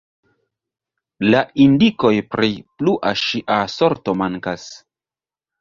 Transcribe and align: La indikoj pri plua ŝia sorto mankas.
La 1.27 1.41
indikoj 1.65 2.11
pri 2.37 2.49
plua 2.79 3.13
ŝia 3.25 3.59
sorto 3.77 4.17
mankas. 4.23 4.67